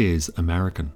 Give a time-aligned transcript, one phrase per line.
[0.00, 0.94] Is American?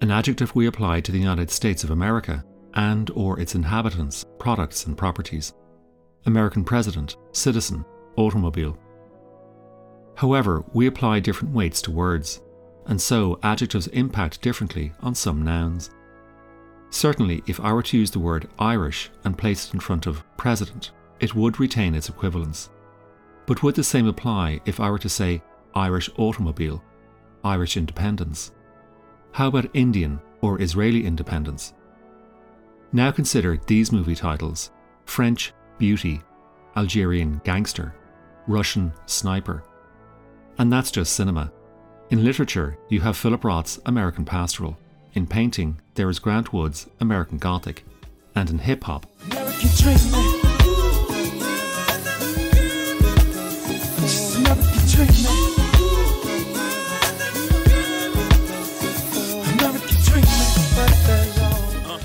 [0.00, 2.44] An adjective we apply to the United States of America
[2.74, 5.52] and or its inhabitants, products and properties.
[6.26, 7.84] American president, citizen,
[8.16, 8.76] automobile.
[10.16, 12.40] However, we apply different weights to words,
[12.86, 15.90] and so adjectives impact differently on some nouns.
[16.90, 20.24] Certainly, if I were to use the word Irish and place it in front of
[20.36, 22.70] president, it would retain its equivalence.
[23.46, 25.44] But would the same apply if I were to say
[25.76, 26.82] Irish automobile,
[27.44, 28.52] Irish independence?
[29.32, 31.74] How about Indian or Israeli independence?
[32.92, 34.70] Now consider these movie titles
[35.06, 36.20] French Beauty,
[36.76, 37.94] Algerian Gangster,
[38.46, 39.64] Russian Sniper.
[40.58, 41.50] And that's just cinema.
[42.10, 44.76] In literature, you have Philip Roth's American Pastoral.
[45.14, 47.84] In painting, there is Grant Wood's American Gothic.
[48.34, 49.06] And in hip hop,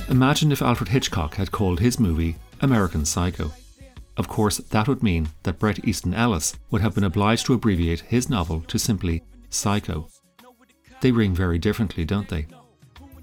[0.10, 3.52] Imagine if Alfred Hitchcock had called his movie American Psycho.
[4.16, 8.02] Of course, that would mean that Bret Easton Ellis would have been obliged to abbreviate
[8.02, 10.08] his novel to simply Psycho.
[11.02, 12.48] They ring very differently, don't they?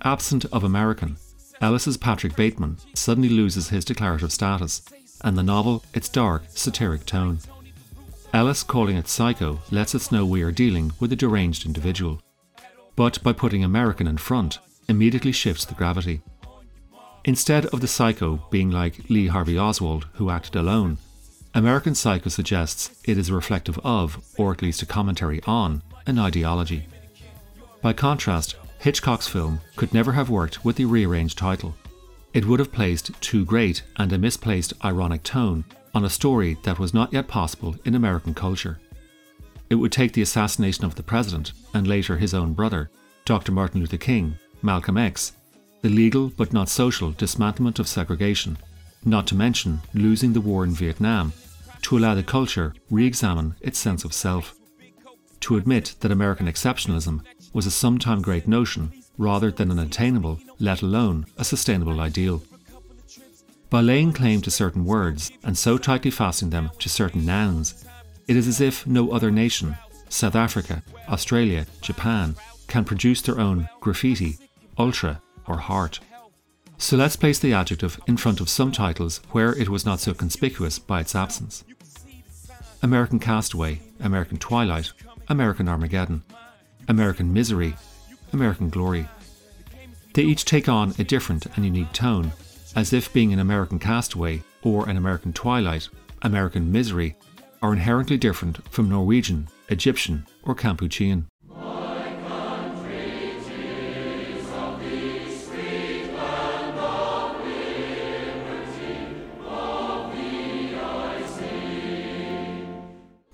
[0.03, 1.17] Absent of American,
[1.61, 4.83] Ellis's Patrick Bateman suddenly loses his declarative status,
[5.23, 7.39] and the novel its dark, satiric tone.
[8.35, 12.21] Ellis calling it Psycho lets us know we are dealing with a deranged individual.
[12.95, 16.21] But by putting American in front, immediately shifts the gravity.
[17.25, 20.98] Instead of the psycho being like Lee Harvey Oswald, who acted alone,
[21.55, 26.86] American Psycho suggests it is reflective of, or at least a commentary on, an ideology.
[27.81, 31.75] By contrast, Hitchcock's film could never have worked with the rearranged title.
[32.34, 36.78] It would have placed too great and a misplaced ironic tone on a story that
[36.78, 38.81] was not yet possible in American culture.
[39.70, 42.91] It would take the assassination of the president and later his own brother,
[43.25, 43.53] Dr.
[43.53, 45.32] Martin Luther King, Malcolm X,
[45.84, 48.56] the legal but not social dismantlement of segregation,
[49.05, 51.31] not to mention losing the war in Vietnam,
[51.83, 54.55] to allow the culture re examine its sense of self.
[55.41, 60.81] To admit that American exceptionalism was a sometime great notion rather than an attainable, let
[60.81, 62.43] alone a sustainable ideal.
[63.69, 67.84] By laying claim to certain words and so tightly fastening them to certain nouns,
[68.27, 69.77] it is as if no other nation,
[70.09, 72.37] South Africa, Australia, Japan,
[72.69, 74.39] can produce their own graffiti,
[74.78, 76.00] ultra, or heart.
[76.78, 80.12] So let's place the adjective in front of some titles where it was not so
[80.12, 81.65] conspicuous by its absence.
[82.82, 84.93] American Castaway, American Twilight,
[85.28, 86.22] American Armageddon,
[86.88, 87.75] American Misery,
[88.32, 89.09] American Glory.
[90.12, 92.32] They each take on a different and unique tone,
[92.76, 95.88] as if being an American Castaway or an American Twilight,
[96.22, 97.16] American Misery
[97.62, 101.25] are inherently different from Norwegian, Egyptian, or Kampuchean.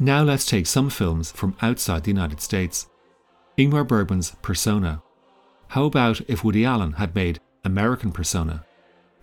[0.03, 2.89] Now let's take some films from outside the United States.
[3.59, 5.03] Ingmar Bergman's Persona.
[5.69, 8.65] How about if Woody Allen had made American Persona?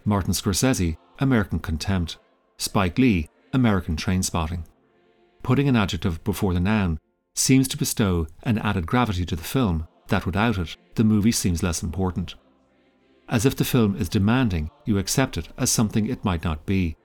[0.05, 2.19] Martin Scorsese, American Contempt.
[2.59, 4.65] Spike Lee, American Train Spotting.
[5.41, 6.99] Putting an adjective before the noun
[7.33, 11.63] seems to bestow an added gravity to the film that without it, the movie seems
[11.63, 12.35] less important.
[13.27, 16.95] As if the film is demanding you accept it as something it might not be.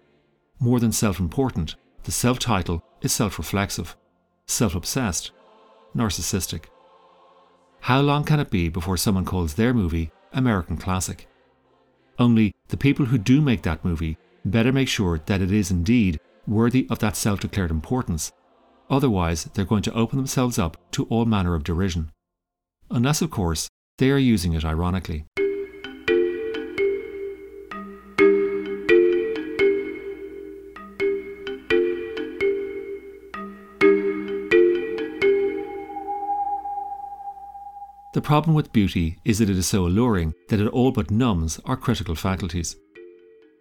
[0.60, 3.96] More than self important, the self title is self reflexive,
[4.46, 5.30] self obsessed,
[5.94, 6.64] narcissistic.
[7.80, 11.28] How long can it be before someone calls their movie American classic?
[12.18, 16.20] Only the people who do make that movie better make sure that it is indeed
[16.46, 18.32] worthy of that self declared importance.
[18.90, 22.10] Otherwise, they're going to open themselves up to all manner of derision.
[22.90, 25.24] Unless, of course, they are using it ironically.
[38.12, 41.58] The problem with beauty is that it is so alluring that it all but numbs
[41.64, 42.76] our critical faculties.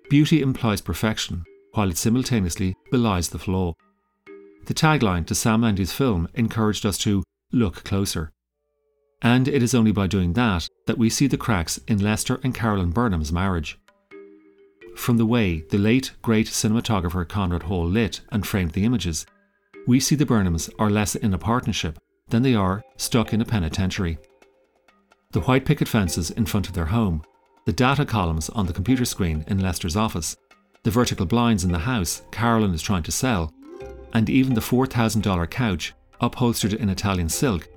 [0.10, 3.74] Beauty implies perfection, while it simultaneously belies the flaw.
[4.66, 8.34] The tagline to Sam Mendes' film encouraged us to look closer.
[9.22, 12.54] And it is only by doing that that we see the cracks in Lester and
[12.54, 13.80] Carolyn Burnham's marriage.
[14.98, 19.26] From the way the late great cinematographer Conrad Hall lit and framed the images,
[19.88, 21.98] we see the Burnhams are less in a partnership
[22.28, 24.18] than they are stuck in a penitentiary
[25.32, 27.24] the white picket fences in front of their home,
[27.66, 30.36] the data columns on the computer screen in Lester's office,
[30.84, 33.54] the vertical blinds in the house Carolyn is trying to sell,
[34.14, 37.68] and even the $4,000 couch upholstered in Italian silk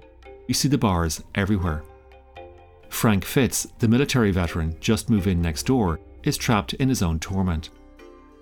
[0.46, 1.82] you see the bars everywhere.
[2.88, 7.18] Frank Fitts, the military veteran just moved in next door, is trapped in his own
[7.18, 7.70] torment.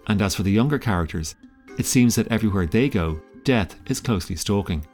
[0.08, 1.34] And as for the younger characters,
[1.78, 4.84] it seems that everywhere they go, death is closely stalking.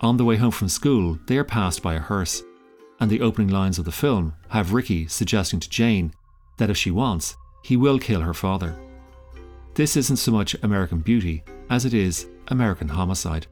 [0.00, 2.42] On the way home from school, they are passed by a hearse,
[3.04, 6.14] and the opening lines of the film have Ricky suggesting to Jane
[6.56, 8.74] that if she wants, he will kill her father.
[9.74, 13.46] This isn't so much American beauty as it is American homicide.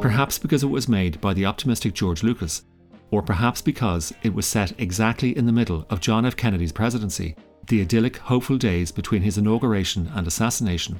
[0.00, 2.62] Perhaps because it was made by the optimistic George Lucas,
[3.10, 6.34] or perhaps because it was set exactly in the middle of John F.
[6.34, 7.36] Kennedy's presidency,
[7.68, 10.98] the idyllic, hopeful days between his inauguration and assassination,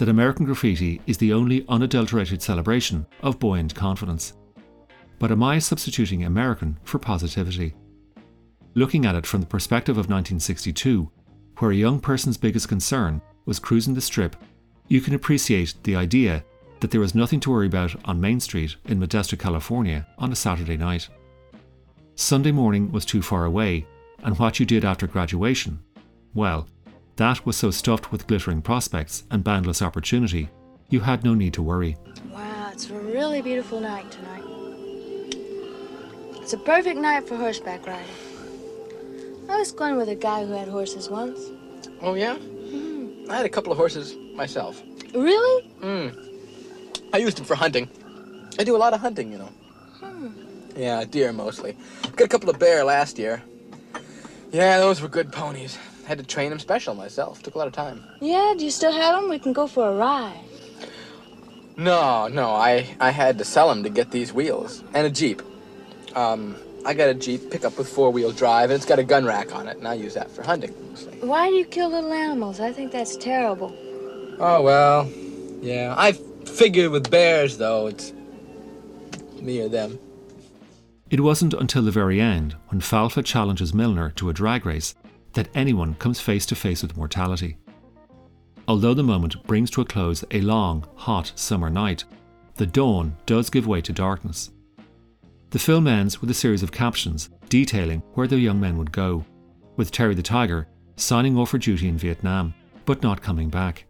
[0.00, 4.32] that American Graffiti is the only unadulterated celebration of buoyant confidence.
[5.18, 7.74] But am I substituting American for positivity?
[8.72, 11.10] Looking at it from the perspective of 1962,
[11.58, 14.36] where a young person's biggest concern was cruising the strip,
[14.88, 16.44] you can appreciate the idea
[16.80, 20.36] that there was nothing to worry about on Main Street in Modesto, California on a
[20.36, 21.10] Saturday night.
[22.14, 23.86] Sunday morning was too far away,
[24.22, 25.78] and what you did after graduation,
[26.32, 26.66] well,
[27.20, 30.48] that was so stuffed with glittering prospects and boundless opportunity,
[30.88, 31.94] you had no need to worry.
[32.30, 34.42] Wow, it's a really beautiful night tonight.
[36.40, 38.08] It's a perfect night for horseback riding.
[39.50, 41.38] I was going with a guy who had horses once.
[42.00, 42.36] Oh, yeah?
[42.36, 43.28] Mm.
[43.28, 44.82] I had a couple of horses myself.
[45.12, 45.68] Really?
[45.82, 46.08] Hmm.
[47.12, 47.86] I used them for hunting.
[48.58, 49.52] I do a lot of hunting, you know.
[50.00, 50.28] Hmm.
[50.74, 51.76] Yeah, deer mostly.
[52.16, 53.42] Got a couple of bear last year.
[54.52, 55.76] Yeah, those were good ponies.
[56.10, 57.40] Had to train them special myself.
[57.40, 58.04] Took a lot of time.
[58.20, 59.30] Yeah, do you still have them?
[59.30, 60.40] We can go for a ride.
[61.76, 64.82] No, no, I, I had to sell them to get these wheels.
[64.92, 65.40] And a Jeep.
[66.16, 69.54] Um, I got a Jeep pickup with four-wheel drive, and it's got a gun rack
[69.54, 71.16] on it, and I use that for hunting mostly.
[71.20, 72.58] Why do you kill little animals?
[72.58, 73.72] I think that's terrible.
[74.40, 75.08] Oh, well,
[75.60, 75.94] yeah.
[75.96, 76.10] I
[76.44, 78.12] figure with bears, though, it's
[79.40, 79.96] me or them.
[81.08, 84.96] It wasn't until the very end, when Falfa challenges Milner to a drag race,
[85.32, 87.56] that anyone comes face to face with mortality.
[88.68, 92.04] Although the moment brings to a close a long, hot summer night,
[92.56, 94.50] the dawn does give way to darkness.
[95.50, 99.24] The film ends with a series of captions detailing where the young men would go,
[99.76, 102.54] with Terry the Tiger signing off for duty in Vietnam,
[102.84, 103.86] but not coming back.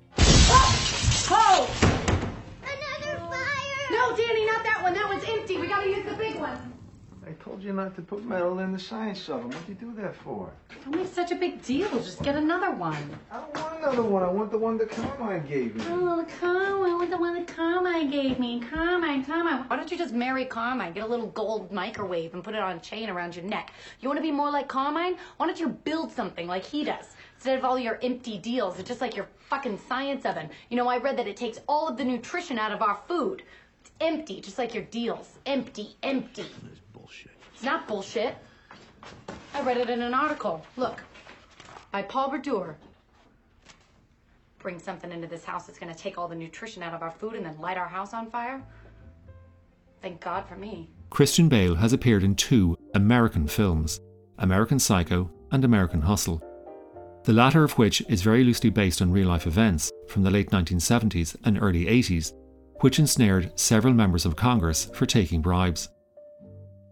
[7.44, 9.46] Told you not to put metal in the science oven.
[9.46, 10.50] What'd you do that for?
[10.84, 11.88] Don't make such a big deal.
[11.90, 13.18] Just get another one.
[13.30, 14.22] I don't want another one.
[14.22, 15.84] I want the one that Carmine gave me.
[15.88, 16.90] Oh, Carmine.
[16.90, 18.60] I want the one that Carmine gave me.
[18.60, 19.64] Carmine, Carmine.
[19.68, 20.92] Why don't you just marry Carmine?
[20.92, 23.72] Get a little gold microwave and put it on a chain around your neck.
[24.00, 25.16] You want to be more like Carmine?
[25.38, 27.06] Why don't you build something like he does?
[27.36, 30.50] Instead of all your empty deals, it's just like your fucking science oven.
[30.68, 33.44] You know, I read that it takes all of the nutrition out of our food.
[33.80, 35.38] It's empty, just like your deals.
[35.46, 36.44] Empty, empty.
[37.60, 38.38] It's not bullshit.
[39.52, 40.64] I read it in an article.
[40.78, 41.02] Look,
[41.92, 42.74] by Paul Brodeur.
[44.58, 47.10] Bring something into this house that's going to take all the nutrition out of our
[47.10, 48.62] food and then light our house on fire?
[50.00, 50.88] Thank God for me.
[51.10, 54.00] Christian Bale has appeared in two American films
[54.38, 56.42] American Psycho and American Hustle,
[57.24, 60.50] the latter of which is very loosely based on real life events from the late
[60.50, 62.32] 1970s and early 80s,
[62.76, 65.90] which ensnared several members of Congress for taking bribes.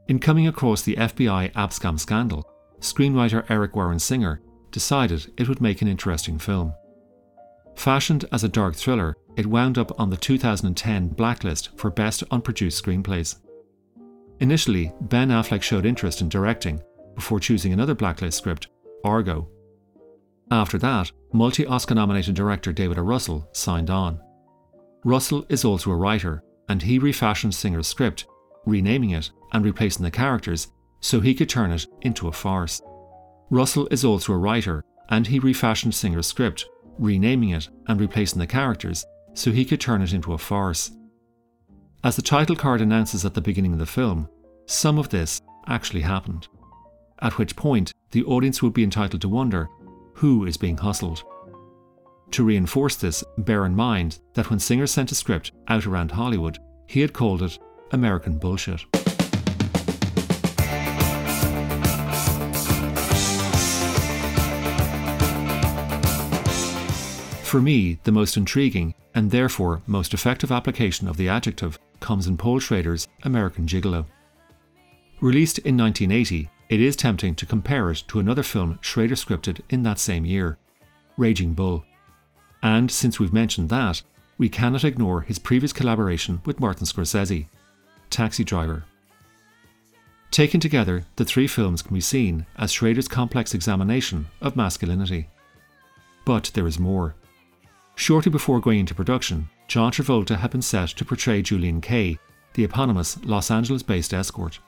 [0.08, 2.50] In coming across the FBI Abscam scandal,
[2.80, 6.72] screenwriter Eric Warren Singer decided it would make an interesting film.
[7.76, 12.82] Fashioned as a dark thriller, it wound up on the 2010 blacklist for Best Unproduced
[12.82, 13.36] Screenplays.
[14.40, 16.82] Initially, Ben Affleck showed interest in directing
[17.14, 18.68] before choosing another blacklist script,
[19.04, 19.48] Argo.
[20.50, 23.02] After that, multi Oscar nominated director David O.
[23.02, 24.18] Russell signed on.
[25.04, 28.26] Russell is also a writer, and he refashioned Singer's script,
[28.64, 30.68] renaming it and replacing the characters
[31.00, 32.82] so he could turn it into a farce.
[33.50, 36.66] Russell is also a writer, and he refashioned Singer's script,
[36.98, 40.90] renaming it and replacing the characters so he could turn it into a farce.
[42.04, 44.28] As the title card announces at the beginning of the film,
[44.66, 46.48] some of this actually happened.
[47.20, 49.68] At which point, the audience would be entitled to wonder
[50.14, 51.24] who is being hustled.
[52.32, 56.58] To reinforce this, bear in mind that when Singer sent a script out around Hollywood,
[56.86, 57.58] he had called it
[57.92, 58.84] American Bullshit.
[67.48, 72.36] For me, the most intriguing and therefore most effective application of the adjective comes in
[72.36, 74.04] Paul Schrader's American Gigolo.
[75.22, 79.82] Released in 1980, it is tempting to compare it to another film Schrader scripted in
[79.84, 80.58] that same year,
[81.16, 81.86] Raging Bull.
[82.62, 84.02] And since we've mentioned that,
[84.36, 87.46] we cannot ignore his previous collaboration with Martin Scorsese,
[88.10, 88.84] Taxi Driver.
[90.30, 95.28] Taken together, the three films can be seen as Schrader's complex examination of masculinity.
[96.26, 97.14] But there is more.
[97.98, 102.16] Shortly before going into production, John Travolta had been set to portray Julian Kay,
[102.54, 104.60] the eponymous Los Angeles based escort.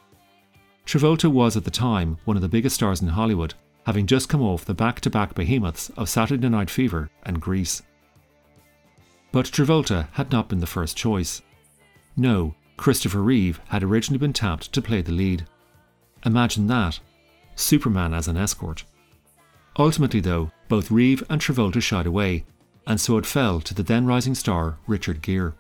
[0.85, 3.55] Travolta was at the time one of the biggest stars in Hollywood,
[3.87, 7.83] having just come off the back to back behemoths of Saturday Night Fever and Grease.
[9.31, 11.41] But Travolta had not been the first choice.
[12.17, 15.47] No, Christopher Reeve had originally been tapped to play the lead.
[16.27, 16.99] Imagine that
[17.55, 18.83] Superman as an escort.
[19.79, 22.45] Ultimately, though, both Reeve and Travolta shied away,
[22.87, 25.53] and so it fell to the then rising star Richard Gere.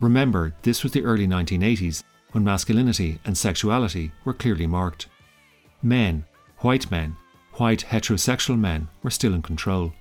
[0.00, 5.08] Remember, this was the early 1980s, when masculinity and sexuality were clearly marked.
[5.82, 6.24] Men,
[6.58, 7.16] white men,
[7.54, 9.92] white heterosexual men, were still in control.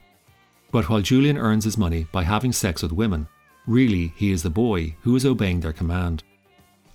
[0.72, 3.28] But while Julian earns his money by having sex with women,
[3.66, 6.24] really he is the boy who is obeying their command.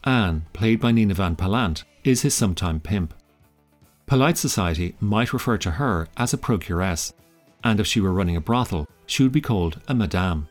[0.04, 3.14] Anne, played by Nina Van Pallandt, is his sometime pimp.
[4.06, 7.12] Polite society might refer to her as a procuress,
[7.64, 10.48] and if she were running a brothel, she would be called a madame.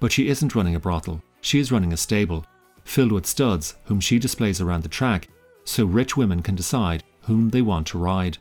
[0.00, 2.44] But she isn't running a brothel, she is running a stable,
[2.84, 5.28] filled with studs whom she displays around the track
[5.64, 8.38] so rich women can decide whom they want to ride.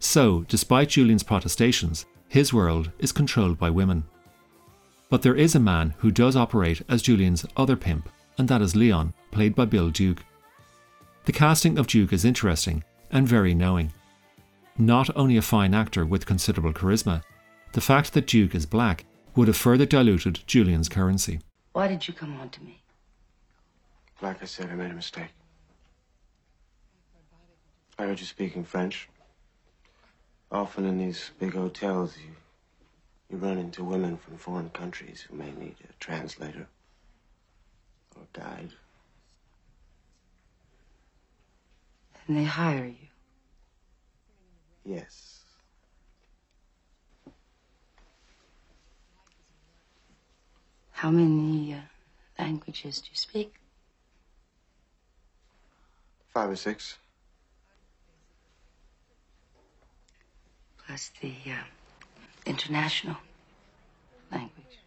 [0.00, 4.04] So, despite Julian's protestations, his world is controlled by women.
[5.10, 8.76] But there is a man who does operate as Julian's other pimp, and that is
[8.76, 10.24] Leon, played by Bill Duke.
[11.24, 13.92] The casting of Duke is interesting and very knowing.
[14.76, 17.22] Not only a fine actor with considerable charisma,
[17.72, 19.04] the fact that Duke is black
[19.36, 21.40] would have further diluted Julian's currency.
[21.72, 22.82] Why did you come on to me?
[24.20, 25.30] Like I said, I made a mistake.
[27.98, 29.08] I heard you speaking French.
[30.50, 32.30] Often in these big hotels, you,
[33.28, 36.66] you run into women from foreign countries who may need a translator
[38.16, 38.70] or guide.
[42.26, 43.08] And they hire you.
[44.84, 45.37] Yes.
[50.98, 53.54] How many uh, languages do you speak?
[56.34, 56.98] Five or six.
[60.84, 61.62] Plus the uh,
[62.46, 63.14] international
[64.32, 64.80] language.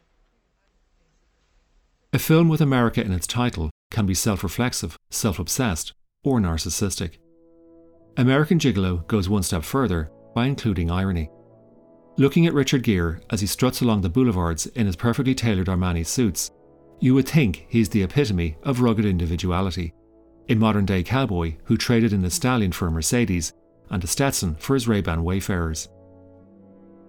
[2.12, 5.94] A film with America in its title can be self reflexive, self obsessed,
[6.26, 7.20] or narcissistic.
[8.18, 11.30] American Gigolo goes one step further by including irony.
[12.22, 16.06] Looking at Richard Gere as he struts along the boulevards in his perfectly tailored Armani
[16.06, 16.52] suits,
[17.00, 19.92] you would think he's the epitome of rugged individuality.
[20.48, 23.54] A modern day cowboy who traded in a stallion for a Mercedes
[23.90, 25.90] and a Stetson for his Ray-Ban Wayfarers.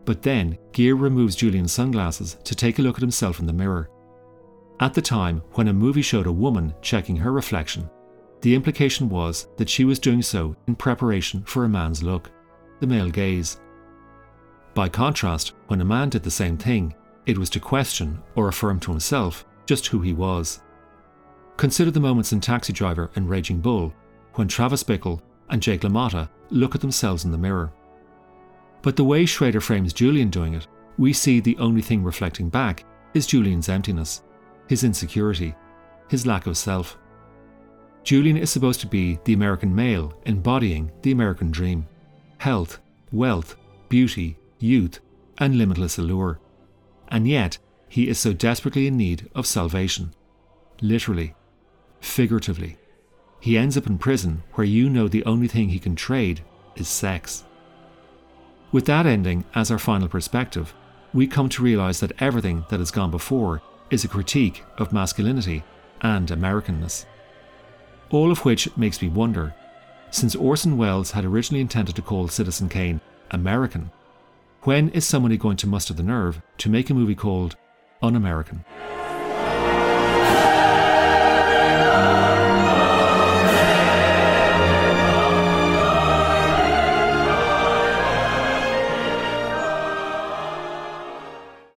[0.07, 3.90] But then, Gere removes Julian's sunglasses to take a look at himself in the mirror.
[4.81, 7.90] At the time, when a movie showed a woman checking her reflection,
[8.40, 12.31] the implication was that she was doing so in preparation for a man's look,
[12.81, 13.59] the male gaze.
[14.75, 16.95] By contrast, when a man did the same thing,
[17.26, 20.61] it was to question or affirm to himself just who he was.
[21.57, 23.93] Consider the moments in Taxi Driver and Raging Bull
[24.35, 27.73] when Travis Bickle and Jake LaMotta look at themselves in the mirror.
[28.81, 30.67] But the way Schrader frames Julian doing it,
[30.99, 34.23] we see the only thing reflecting back is Julian's emptiness,
[34.69, 35.55] his insecurity,
[36.09, 36.99] his lack of self.
[38.02, 41.87] Julian is supposed to be the American male embodying the American dream
[42.38, 42.81] health,
[43.12, 43.57] wealth,
[43.88, 45.00] beauty, youth,
[45.38, 46.38] and limitless allure.
[47.09, 50.14] And yet, he is so desperately in need of salvation.
[50.81, 51.35] Literally,
[52.00, 52.78] figuratively.
[53.40, 56.42] He ends up in prison where you know the only thing he can trade
[56.76, 57.45] is sex.
[58.71, 60.75] With that ending as our final perspective,
[61.12, 65.62] we come to realise that everything that has gone before is a critique of masculinity
[66.00, 67.04] and Americanness.
[68.11, 69.54] All of which makes me wonder
[70.11, 73.00] since Orson Welles had originally intended to call Citizen Kane
[73.31, 73.90] American,
[74.64, 77.57] when is somebody going to muster the nerve to make a movie called
[78.00, 78.64] Un American?